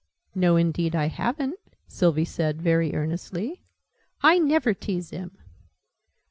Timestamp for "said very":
2.25-2.91